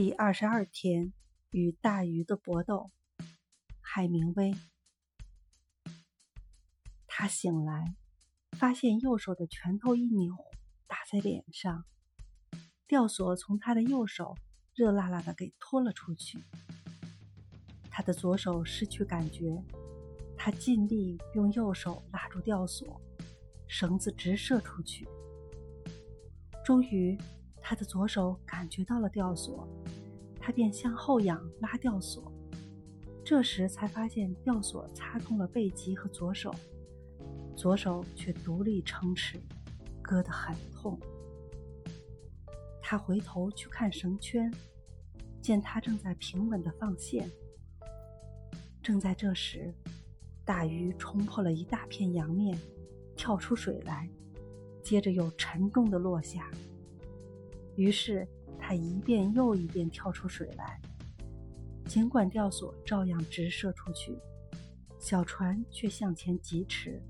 [0.00, 1.12] 第二十二天，
[1.50, 2.92] 与大鱼的搏斗。
[3.80, 4.54] 海明威。
[7.08, 7.96] 他醒来，
[8.52, 10.36] 发现右手的拳头一扭，
[10.86, 11.84] 打在脸上，
[12.86, 14.36] 吊索从他的右手
[14.72, 16.38] 热辣辣的给拖了出去。
[17.90, 19.60] 他的左手失去感觉，
[20.36, 23.00] 他尽力用右手拉住吊索，
[23.66, 25.08] 绳子直射出去。
[26.64, 27.18] 终于。
[27.60, 29.68] 他的左手感觉到了吊索，
[30.38, 32.32] 他便向后仰拉吊索，
[33.24, 36.54] 这时才发现吊索擦痛了背脊和左手，
[37.54, 39.38] 左手却独立撑持，
[40.00, 40.98] 割得很痛。
[42.80, 44.50] 他回头去看绳圈，
[45.42, 47.30] 见他正在平稳地放线。
[48.82, 49.74] 正在这时，
[50.44, 52.58] 大鱼冲破了一大片洋面，
[53.14, 54.08] 跳出水来，
[54.82, 56.50] 接着又沉重地落下。
[57.76, 58.26] 于是
[58.68, 60.78] 他一遍又一遍跳出水来，
[61.86, 64.14] 尽管吊索照样直射出去，
[64.98, 67.02] 小船却向前疾驰。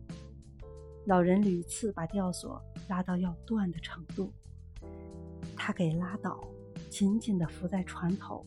[1.07, 4.33] 老人屡次把吊索拉到要断的程度，
[5.57, 6.41] 他给拉倒，
[6.89, 8.47] 紧紧地伏在船头，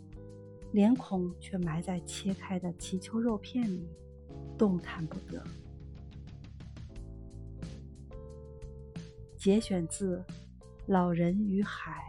[0.72, 3.90] 脸孔却埋在切开的鳍鳅肉片里，
[4.58, 5.44] 动弹不得。
[9.36, 10.18] 节选自
[10.86, 12.02] 《老人与海》。